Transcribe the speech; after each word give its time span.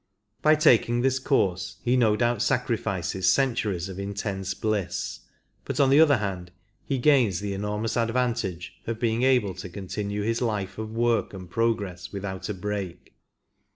By 0.41 0.55
taking 0.55 1.01
this 1.01 1.19
course 1.19 1.75
he 1.83 1.95
no 1.95 2.15
doubt 2.15 2.41
sacrifices 2.41 3.31
centuries 3.31 3.87
of 3.87 3.99
intense 3.99 4.55
bliss, 4.55 5.19
but 5.63 5.79
on 5.79 5.91
the 5.91 5.99
other 5.99 6.17
hand 6.17 6.49
he 6.83 6.97
gains 6.97 7.39
the 7.39 7.53
enormous 7.53 7.95
advantage 7.95 8.73
of 8.87 8.99
being 8.99 9.21
able 9.21 9.53
to 9.53 9.69
continue 9.69 10.23
his 10.23 10.41
life 10.41 10.79
of 10.79 10.89
work 10.89 11.35
and 11.35 11.47
progress 11.51 12.11
without 12.11 12.49
a 12.49 12.53
break. 12.55 13.13